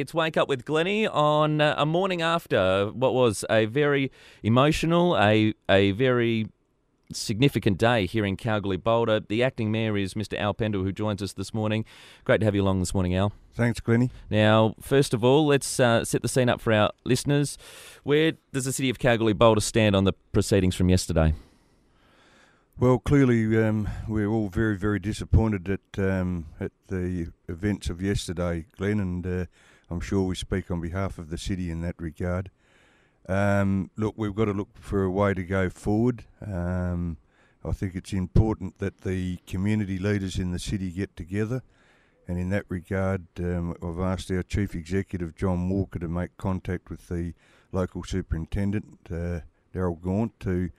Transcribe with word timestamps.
It's 0.00 0.12
Wake 0.12 0.36
Up 0.36 0.46
with 0.46 0.66
Glennie 0.66 1.06
on 1.06 1.62
uh, 1.62 1.74
a 1.78 1.86
morning 1.86 2.20
after 2.20 2.90
what 2.92 3.14
was 3.14 3.46
a 3.48 3.64
very 3.64 4.12
emotional, 4.42 5.16
a 5.16 5.54
a 5.70 5.92
very 5.92 6.48
significant 7.10 7.78
day 7.78 8.04
here 8.04 8.26
in 8.26 8.36
Kalgoorlie 8.36 8.76
Boulder. 8.76 9.20
The 9.20 9.42
acting 9.42 9.72
mayor 9.72 9.96
is 9.96 10.12
Mr. 10.12 10.38
Al 10.38 10.52
Pendal, 10.52 10.82
who 10.82 10.92
joins 10.92 11.22
us 11.22 11.32
this 11.32 11.54
morning. 11.54 11.86
Great 12.24 12.40
to 12.40 12.44
have 12.44 12.54
you 12.54 12.62
along 12.62 12.80
this 12.80 12.92
morning, 12.92 13.14
Al. 13.14 13.32
Thanks, 13.54 13.80
Glennie. 13.80 14.10
Now, 14.28 14.74
first 14.82 15.14
of 15.14 15.24
all, 15.24 15.46
let's 15.46 15.80
uh, 15.80 16.04
set 16.04 16.20
the 16.20 16.28
scene 16.28 16.50
up 16.50 16.60
for 16.60 16.74
our 16.74 16.90
listeners. 17.04 17.56
Where 18.02 18.32
does 18.52 18.66
the 18.66 18.74
city 18.74 18.90
of 18.90 18.98
Kalgoorlie 18.98 19.32
Boulder 19.32 19.62
stand 19.62 19.96
on 19.96 20.04
the 20.04 20.12
proceedings 20.30 20.74
from 20.74 20.90
yesterday? 20.90 21.32
Well, 22.78 22.98
clearly, 22.98 23.56
um, 23.64 23.88
we're 24.06 24.28
all 24.28 24.50
very, 24.50 24.76
very 24.76 24.98
disappointed 24.98 25.70
at 25.70 25.98
um, 25.98 26.48
at 26.60 26.72
the 26.88 27.32
events 27.48 27.88
of 27.88 28.02
yesterday, 28.02 28.66
Glenn, 28.76 29.00
and 29.00 29.26
uh, 29.26 29.46
I'm 29.90 30.00
sure 30.00 30.22
we 30.22 30.34
speak 30.34 30.70
on 30.70 30.80
behalf 30.80 31.18
of 31.18 31.30
the 31.30 31.38
city 31.38 31.70
in 31.70 31.80
that 31.82 31.94
regard. 31.98 32.50
Um, 33.28 33.90
look, 33.96 34.14
we've 34.16 34.34
got 34.34 34.46
to 34.46 34.52
look 34.52 34.70
for 34.78 35.02
a 35.02 35.10
way 35.10 35.34
to 35.34 35.42
go 35.42 35.68
forward. 35.70 36.24
Um, 36.44 37.18
I 37.64 37.72
think 37.72 37.94
it's 37.94 38.12
important 38.12 38.78
that 38.78 39.00
the 39.00 39.38
community 39.46 39.98
leaders 39.98 40.38
in 40.38 40.52
the 40.52 40.58
city 40.58 40.90
get 40.90 41.16
together, 41.16 41.62
and 42.28 42.38
in 42.38 42.50
that 42.50 42.64
regard, 42.68 43.26
um, 43.38 43.74
I've 43.82 44.00
asked 44.00 44.30
our 44.30 44.42
chief 44.42 44.74
executive 44.74 45.34
John 45.36 45.68
Walker 45.68 45.98
to 45.98 46.08
make 46.08 46.36
contact 46.36 46.90
with 46.90 47.08
the 47.08 47.34
local 47.72 48.04
superintendent 48.04 48.98
uh, 49.10 49.40
Daryl 49.74 50.00
Gaunt 50.00 50.38
to 50.40 50.70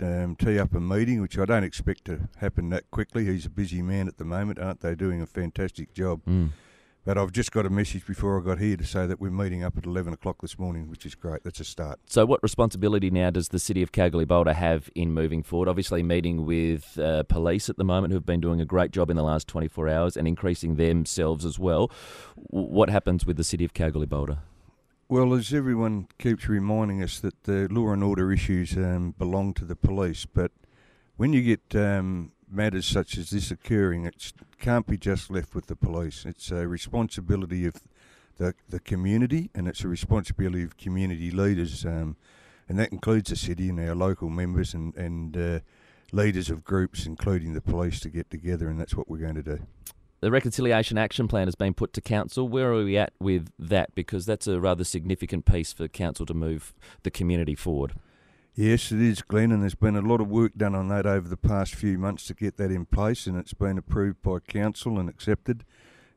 um, 0.00 0.36
tee 0.36 0.58
up 0.58 0.74
a 0.74 0.80
meeting, 0.80 1.20
which 1.20 1.38
I 1.38 1.44
don't 1.44 1.64
expect 1.64 2.04
to 2.06 2.28
happen 2.38 2.70
that 2.70 2.90
quickly. 2.90 3.26
He's 3.26 3.46
a 3.46 3.50
busy 3.50 3.82
man 3.82 4.08
at 4.08 4.18
the 4.18 4.24
moment, 4.24 4.58
aren't 4.58 4.80
they? 4.80 4.94
Doing 4.94 5.20
a 5.20 5.26
fantastic 5.26 5.92
job. 5.92 6.24
Mm. 6.26 6.50
But 7.02 7.16
I've 7.16 7.32
just 7.32 7.50
got 7.50 7.64
a 7.64 7.70
message 7.70 8.06
before 8.06 8.38
I 8.38 8.44
got 8.44 8.58
here 8.58 8.76
to 8.76 8.84
say 8.84 9.06
that 9.06 9.18
we're 9.18 9.30
meeting 9.30 9.64
up 9.64 9.78
at 9.78 9.86
11 9.86 10.12
o'clock 10.12 10.42
this 10.42 10.58
morning, 10.58 10.88
which 10.90 11.06
is 11.06 11.14
great. 11.14 11.42
That's 11.44 11.58
a 11.58 11.64
start. 11.64 11.98
So, 12.04 12.26
what 12.26 12.42
responsibility 12.42 13.10
now 13.10 13.30
does 13.30 13.48
the 13.48 13.58
city 13.58 13.82
of 13.82 13.90
Kalgoorlie 13.90 14.26
Boulder 14.26 14.52
have 14.52 14.90
in 14.94 15.14
moving 15.14 15.42
forward? 15.42 15.66
Obviously, 15.66 16.02
meeting 16.02 16.44
with 16.44 16.98
uh, 16.98 17.22
police 17.22 17.70
at 17.70 17.78
the 17.78 17.84
moment, 17.84 18.12
who've 18.12 18.26
been 18.26 18.40
doing 18.40 18.60
a 18.60 18.66
great 18.66 18.90
job 18.90 19.08
in 19.08 19.16
the 19.16 19.22
last 19.22 19.48
24 19.48 19.88
hours 19.88 20.16
and 20.16 20.28
increasing 20.28 20.76
themselves 20.76 21.46
as 21.46 21.58
well. 21.58 21.90
What 22.36 22.90
happens 22.90 23.24
with 23.24 23.38
the 23.38 23.44
city 23.44 23.64
of 23.64 23.72
Kalgoorlie 23.72 24.06
Boulder? 24.06 24.38
Well, 25.08 25.32
as 25.32 25.54
everyone 25.54 26.06
keeps 26.18 26.48
reminding 26.48 27.02
us 27.02 27.18
that 27.20 27.44
the 27.44 27.66
law 27.70 27.92
and 27.92 28.04
order 28.04 28.30
issues 28.30 28.76
um, 28.76 29.14
belong 29.18 29.54
to 29.54 29.64
the 29.64 29.74
police, 29.74 30.26
but 30.26 30.52
when 31.16 31.32
you 31.32 31.42
get 31.42 31.80
um, 31.80 32.32
matters 32.52 32.86
such 32.86 33.16
as 33.16 33.30
this 33.30 33.50
occurring, 33.50 34.04
it 34.04 34.32
can't 34.58 34.86
be 34.86 34.96
just 34.96 35.30
left 35.30 35.54
with 35.54 35.66
the 35.66 35.76
police. 35.76 36.24
It's 36.24 36.50
a 36.50 36.66
responsibility 36.66 37.66
of 37.66 37.74
the 38.38 38.54
the 38.68 38.80
community, 38.80 39.50
and 39.54 39.68
it's 39.68 39.84
a 39.84 39.88
responsibility 39.88 40.62
of 40.62 40.76
community 40.76 41.30
leaders, 41.30 41.84
um, 41.84 42.16
and 42.68 42.78
that 42.78 42.90
includes 42.92 43.30
the 43.30 43.36
city 43.36 43.68
and 43.68 43.78
our 43.78 43.94
local 43.94 44.28
members 44.30 44.74
and 44.74 44.94
and 44.96 45.36
uh, 45.36 45.60
leaders 46.12 46.50
of 46.50 46.64
groups, 46.64 47.06
including 47.06 47.52
the 47.54 47.60
police, 47.60 48.00
to 48.00 48.08
get 48.08 48.30
together, 48.30 48.68
and 48.68 48.80
that's 48.80 48.94
what 48.94 49.08
we're 49.08 49.18
going 49.18 49.34
to 49.34 49.42
do. 49.42 49.60
The 50.20 50.30
Reconciliation 50.30 50.98
Action 50.98 51.28
Plan 51.28 51.46
has 51.46 51.54
been 51.54 51.72
put 51.72 51.94
to 51.94 52.02
Council. 52.02 52.46
Where 52.46 52.72
are 52.72 52.84
we 52.84 52.98
at 52.98 53.14
with 53.18 53.50
that? 53.58 53.94
Because 53.94 54.26
that's 54.26 54.46
a 54.46 54.60
rather 54.60 54.84
significant 54.84 55.46
piece 55.46 55.72
for 55.72 55.88
Council 55.88 56.26
to 56.26 56.34
move 56.34 56.74
the 57.04 57.10
community 57.10 57.54
forward. 57.54 57.94
Yes, 58.54 58.90
it 58.90 59.00
is, 59.00 59.22
Glenn, 59.22 59.52
and 59.52 59.62
there's 59.62 59.74
been 59.74 59.96
a 59.96 60.00
lot 60.00 60.20
of 60.20 60.28
work 60.28 60.52
done 60.56 60.74
on 60.74 60.88
that 60.88 61.06
over 61.06 61.28
the 61.28 61.36
past 61.36 61.74
few 61.74 61.98
months 61.98 62.26
to 62.26 62.34
get 62.34 62.56
that 62.56 62.70
in 62.70 62.84
place, 62.84 63.26
and 63.26 63.38
it's 63.38 63.54
been 63.54 63.78
approved 63.78 64.22
by 64.22 64.38
Council 64.40 64.98
and 64.98 65.08
accepted. 65.08 65.64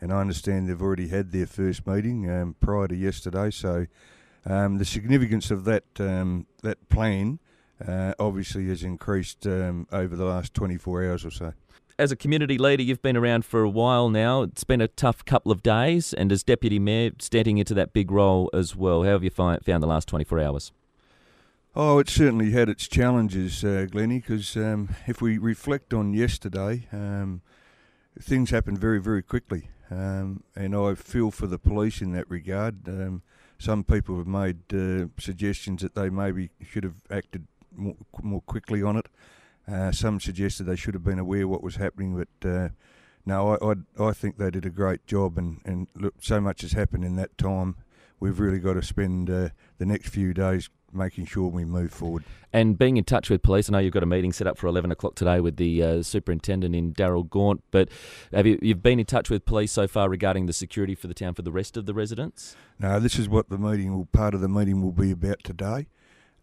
And 0.00 0.12
I 0.12 0.20
understand 0.20 0.68
they've 0.68 0.82
already 0.82 1.08
had 1.08 1.30
their 1.30 1.46
first 1.46 1.86
meeting 1.86 2.28
um, 2.28 2.56
prior 2.58 2.88
to 2.88 2.96
yesterday. 2.96 3.50
So 3.50 3.86
um, 4.46 4.78
the 4.78 4.84
significance 4.84 5.50
of 5.50 5.64
that 5.64 5.84
um, 6.00 6.46
that 6.62 6.88
plan 6.88 7.38
uh, 7.86 8.14
obviously 8.18 8.66
has 8.68 8.82
increased 8.82 9.46
um, 9.46 9.86
over 9.92 10.16
the 10.16 10.24
last 10.24 10.54
24 10.54 11.04
hours 11.04 11.24
or 11.24 11.30
so 11.30 11.52
as 11.98 12.10
a 12.10 12.16
community 12.16 12.58
leader, 12.58 12.82
you've 12.82 13.02
been 13.02 13.16
around 13.16 13.44
for 13.44 13.62
a 13.62 13.68
while 13.68 14.08
now. 14.08 14.42
It's 14.42 14.64
been 14.64 14.80
a 14.80 14.88
tough 14.88 15.24
couple 15.24 15.52
of 15.52 15.62
days, 15.62 16.12
and 16.12 16.32
as 16.32 16.42
deputy 16.42 16.78
mayor, 16.78 17.12
standing 17.20 17.58
into 17.58 17.74
that 17.74 17.92
big 17.92 18.10
role 18.10 18.50
as 18.52 18.74
well. 18.74 19.04
How 19.04 19.10
have 19.10 19.22
you 19.22 19.30
found 19.30 19.60
the 19.64 19.86
last 19.86 20.08
24 20.08 20.40
hours? 20.40 20.72
Oh, 21.74 21.98
it 21.98 22.10
certainly 22.10 22.50
had 22.50 22.68
its 22.68 22.86
challenges, 22.86 23.64
uh, 23.64 23.86
Glennie, 23.90 24.18
because 24.18 24.58
um, 24.58 24.90
if 25.06 25.22
we 25.22 25.38
reflect 25.38 25.94
on 25.94 26.12
yesterday, 26.12 26.86
um, 26.92 27.40
things 28.20 28.50
happened 28.50 28.76
very, 28.76 29.00
very 29.00 29.22
quickly. 29.22 29.70
Um, 29.90 30.42
and 30.54 30.76
I 30.76 30.94
feel 30.94 31.30
for 31.30 31.46
the 31.46 31.58
police 31.58 32.02
in 32.02 32.12
that 32.12 32.28
regard. 32.28 32.86
Um, 32.86 33.22
some 33.58 33.84
people 33.84 34.18
have 34.18 34.26
made 34.26 34.58
uh, 34.74 35.06
suggestions 35.18 35.80
that 35.80 35.94
they 35.94 36.10
maybe 36.10 36.50
should 36.62 36.84
have 36.84 36.96
acted 37.10 37.46
more, 37.74 37.96
more 38.22 38.42
quickly 38.42 38.82
on 38.82 38.98
it. 38.98 39.06
Uh, 39.66 39.92
some 39.92 40.20
suggested 40.20 40.64
they 40.64 40.76
should 40.76 40.92
have 40.92 41.04
been 41.04 41.18
aware 41.18 41.48
what 41.48 41.62
was 41.62 41.76
happening, 41.76 42.14
but 42.14 42.46
uh, 42.46 42.68
no, 43.24 43.54
I, 43.54 43.72
I, 43.72 44.08
I 44.08 44.12
think 44.12 44.36
they 44.36 44.50
did 44.50 44.66
a 44.66 44.70
great 44.70 45.06
job. 45.06 45.38
And, 45.38 45.62
and 45.64 45.86
look, 45.94 46.16
so 46.20 46.38
much 46.38 46.60
has 46.60 46.72
happened 46.72 47.06
in 47.06 47.16
that 47.16 47.38
time. 47.38 47.76
We've 48.20 48.38
really 48.38 48.58
got 48.58 48.74
to 48.74 48.82
spend 48.82 49.30
uh, 49.30 49.48
the 49.78 49.86
next 49.86 50.10
few 50.10 50.34
days 50.34 50.68
making 50.92 51.26
sure 51.26 51.48
we 51.48 51.64
move 51.64 51.92
forward. 51.92 52.24
And 52.52 52.78
being 52.78 52.96
in 52.96 53.04
touch 53.04 53.30
with 53.30 53.42
police, 53.42 53.68
I 53.68 53.72
know 53.72 53.78
you've 53.78 53.94
got 53.94 54.02
a 54.02 54.06
meeting 54.06 54.32
set 54.32 54.46
up 54.46 54.58
for 54.58 54.66
11 54.66 54.90
o'clock 54.90 55.14
today 55.14 55.40
with 55.40 55.56
the 55.56 55.82
uh, 55.82 56.02
superintendent 56.02 56.74
in 56.74 56.92
Daryl 56.92 57.28
Gaunt, 57.28 57.62
but 57.70 57.88
have 58.32 58.46
you 58.46 58.58
you've 58.60 58.82
been 58.82 59.00
in 59.00 59.06
touch 59.06 59.30
with 59.30 59.44
police 59.44 59.72
so 59.72 59.86
far 59.86 60.08
regarding 60.08 60.46
the 60.46 60.52
security 60.52 60.94
for 60.94 61.06
the 61.06 61.14
town 61.14 61.34
for 61.34 61.42
the 61.42 61.52
rest 61.52 61.76
of 61.76 61.86
the 61.86 61.94
residents? 61.94 62.56
No, 62.78 63.00
this 63.00 63.18
is 63.18 63.28
what 63.28 63.48
the 63.48 63.58
meeting 63.58 63.96
will, 63.96 64.06
part 64.06 64.34
of 64.34 64.40
the 64.40 64.48
meeting 64.48 64.82
will 64.82 64.92
be 64.92 65.10
about 65.10 65.42
today. 65.42 65.86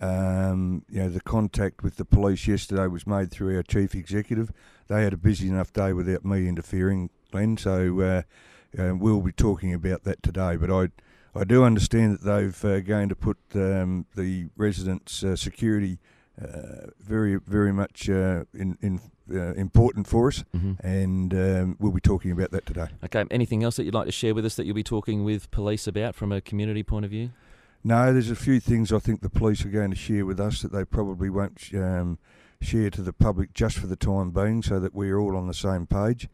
Um, 0.00 0.84
you 0.90 1.00
know, 1.00 1.08
the 1.08 1.20
contact 1.20 1.82
with 1.82 1.96
the 1.96 2.04
police 2.04 2.46
yesterday 2.46 2.86
was 2.86 3.06
made 3.06 3.30
through 3.30 3.56
our 3.56 3.62
chief 3.62 3.94
executive. 3.94 4.52
They 4.88 5.02
had 5.02 5.14
a 5.14 5.16
busy 5.16 5.48
enough 5.48 5.72
day 5.72 5.92
without 5.92 6.24
me 6.24 6.48
interfering, 6.48 7.10
Glenn, 7.32 7.56
so 7.56 8.00
uh, 8.00 8.22
uh, 8.78 8.94
we'll 8.96 9.20
be 9.20 9.32
talking 9.32 9.74
about 9.74 10.04
that 10.04 10.22
today. 10.22 10.56
But 10.56 10.70
I 10.70 10.88
I 11.38 11.44
do 11.44 11.64
understand 11.64 12.18
that 12.18 12.24
they've 12.24 12.64
uh, 12.64 12.80
going 12.80 13.08
to 13.10 13.14
put 13.14 13.36
um, 13.54 14.06
the 14.14 14.48
residents' 14.56 15.22
uh, 15.22 15.36
security 15.36 15.98
uh, 16.40 16.90
very, 17.00 17.36
very 17.36 17.72
much 17.72 18.08
uh, 18.08 18.44
in, 18.54 18.76
in 18.80 19.00
uh, 19.30 19.54
important 19.54 20.06
for 20.06 20.28
us, 20.28 20.44
mm-hmm. 20.54 20.74
and 20.86 21.34
um, 21.34 21.76
we'll 21.80 21.92
be 21.92 22.00
talking 22.00 22.30
about 22.30 22.50
that 22.52 22.66
today. 22.66 22.88
Okay. 23.04 23.24
Anything 23.30 23.64
else 23.64 23.76
that 23.76 23.84
you'd 23.84 23.94
like 23.94 24.06
to 24.06 24.12
share 24.12 24.34
with 24.34 24.44
us 24.44 24.54
that 24.56 24.66
you'll 24.66 24.74
be 24.74 24.82
talking 24.82 25.24
with 25.24 25.50
police 25.50 25.86
about 25.86 26.14
from 26.14 26.32
a 26.32 26.40
community 26.40 26.82
point 26.82 27.04
of 27.04 27.10
view? 27.10 27.30
No, 27.82 28.12
there's 28.12 28.30
a 28.30 28.36
few 28.36 28.60
things 28.60 28.92
I 28.92 28.98
think 28.98 29.20
the 29.20 29.30
police 29.30 29.64
are 29.64 29.70
going 29.70 29.90
to 29.90 29.96
share 29.96 30.26
with 30.26 30.40
us 30.40 30.62
that 30.62 30.72
they 30.72 30.84
probably 30.84 31.30
won't 31.30 31.70
um, 31.74 32.18
share 32.60 32.90
to 32.90 33.02
the 33.02 33.12
public 33.12 33.52
just 33.54 33.78
for 33.78 33.86
the 33.86 33.96
time 33.96 34.30
being, 34.30 34.62
so 34.62 34.80
that 34.80 34.94
we're 34.94 35.18
all 35.18 35.36
on 35.36 35.46
the 35.46 35.54
same 35.54 35.86
page. 35.86 36.28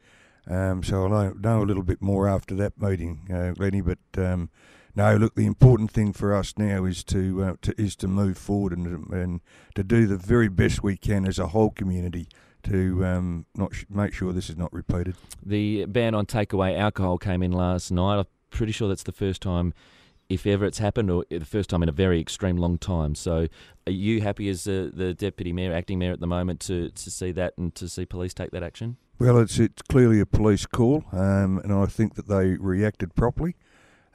Um, 0.48 0.82
so 0.82 1.04
I'll 1.06 1.34
know 1.34 1.62
a 1.62 1.64
little 1.64 1.82
bit 1.82 2.02
more 2.02 2.28
after 2.28 2.54
that 2.56 2.80
meeting, 2.80 3.28
uh, 3.32 3.54
Lenny. 3.56 3.80
But 3.80 3.98
um, 4.16 4.50
no, 4.94 5.16
look, 5.16 5.34
the 5.34 5.46
important 5.46 5.90
thing 5.90 6.12
for 6.12 6.34
us 6.34 6.54
now 6.56 6.84
is 6.84 7.04
to, 7.04 7.42
uh, 7.42 7.54
to 7.62 7.80
is 7.80 7.96
to 7.96 8.08
move 8.08 8.36
forward 8.36 8.72
and 8.72 9.08
and 9.12 9.40
to 9.74 9.82
do 9.84 10.06
the 10.06 10.16
very 10.16 10.48
best 10.48 10.82
we 10.82 10.96
can 10.96 11.26
as 11.26 11.38
a 11.38 11.48
whole 11.48 11.70
community 11.70 12.28
to 12.64 13.04
um, 13.04 13.46
not 13.54 13.74
sh- 13.74 13.84
make 13.88 14.12
sure 14.12 14.32
this 14.32 14.50
is 14.50 14.56
not 14.56 14.72
repeated. 14.72 15.16
The 15.44 15.86
ban 15.86 16.14
on 16.14 16.26
takeaway 16.26 16.78
alcohol 16.78 17.18
came 17.18 17.42
in 17.42 17.52
last 17.52 17.90
night. 17.90 18.18
I'm 18.18 18.26
pretty 18.50 18.72
sure 18.72 18.88
that's 18.88 19.02
the 19.02 19.12
first 19.12 19.42
time, 19.42 19.74
if 20.28 20.46
ever 20.46 20.64
it's 20.64 20.78
happened, 20.78 21.10
or 21.10 21.24
the 21.28 21.44
first 21.44 21.70
time 21.70 21.82
in 21.82 21.88
a 21.88 21.92
very 21.92 22.20
extreme 22.20 22.56
long 22.56 22.78
time. 22.78 23.14
So, 23.14 23.48
are 23.86 23.92
you 23.92 24.20
happy 24.20 24.48
as 24.48 24.64
the, 24.64 24.92
the 24.94 25.14
deputy 25.14 25.52
mayor, 25.52 25.72
acting 25.72 25.98
mayor 25.98 26.12
at 26.12 26.20
the 26.20 26.26
moment, 26.26 26.60
to 26.60 26.90
to 26.90 27.10
see 27.10 27.32
that 27.32 27.54
and 27.56 27.74
to 27.76 27.88
see 27.88 28.04
police 28.04 28.34
take 28.34 28.50
that 28.52 28.62
action? 28.62 28.96
Well, 29.22 29.38
it's 29.38 29.60
it's 29.60 29.82
clearly 29.82 30.18
a 30.18 30.26
police 30.26 30.66
call, 30.66 31.04
um, 31.12 31.60
and 31.62 31.72
I 31.72 31.86
think 31.86 32.16
that 32.16 32.26
they 32.26 32.56
reacted 32.56 33.14
properly. 33.14 33.54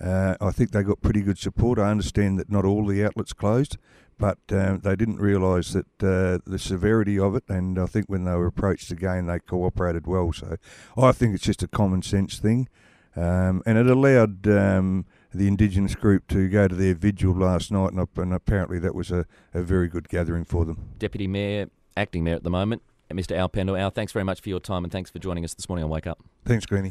Uh, 0.02 0.36
I 0.42 0.52
think 0.52 0.72
they 0.72 0.84
got 0.84 1.00
pretty 1.00 1.22
good 1.22 1.38
support. 1.38 1.80
I 1.80 1.92
understand 1.92 2.38
that 2.40 2.52
not 2.52 2.66
all 2.66 2.86
the 2.86 3.06
outlets 3.06 3.32
closed, 3.32 3.78
but 4.20 4.40
uh, 4.52 4.76
they 4.84 4.98
didn't 4.98 5.22
realise 5.22 5.72
that 5.72 5.86
uh, 6.04 6.40
the 6.46 6.60
severity 6.60 7.18
of 7.18 7.38
it. 7.38 7.46
And 7.48 7.80
I 7.80 7.86
think 7.86 8.08
when 8.08 8.26
they 8.26 8.34
were 8.34 8.48
approached 8.48 8.92
again, 8.92 9.28
they 9.28 9.40
cooperated 9.40 10.08
well. 10.08 10.34
So 10.34 10.58
I 10.98 11.14
think 11.14 11.36
it's 11.36 11.46
just 11.46 11.64
a 11.64 11.70
common 11.70 12.02
sense 12.02 12.38
thing, 12.38 12.68
um, 13.16 13.64
and 13.66 13.78
it 13.78 13.88
allowed 13.88 14.46
um, 14.50 15.06
the 15.34 15.48
Indigenous 15.48 15.96
group 15.96 16.28
to 16.28 16.50
go 16.50 16.68
to 16.68 16.76
their 16.76 16.96
vigil 16.96 17.34
last 17.34 17.72
night, 17.72 17.94
and, 17.94 18.06
and 18.18 18.34
apparently 18.34 18.78
that 18.80 18.94
was 18.94 19.10
a, 19.12 19.26
a 19.54 19.62
very 19.62 19.88
good 19.88 20.10
gathering 20.10 20.44
for 20.44 20.66
them. 20.66 20.90
Deputy 21.00 21.28
Mayor, 21.28 21.70
acting 21.96 22.26
mayor 22.26 22.36
at 22.36 22.44
the 22.44 22.50
moment, 22.50 22.82
Mr. 23.16 23.36
Al 23.36 23.50
Pendal. 23.50 23.80
Al, 23.80 23.90
thanks 23.90 24.12
very 24.12 24.26
much 24.26 24.42
for 24.42 24.50
your 24.50 24.60
time 24.60 24.84
and 24.84 24.92
thanks 24.92 25.10
for 25.10 25.20
joining 25.20 25.44
us 25.44 25.54
this 25.54 25.70
morning 25.70 25.84
on 25.84 25.90
Wake 25.90 26.08
Up. 26.08 26.20
Thanks, 26.46 26.66
Greenie. 26.66 26.86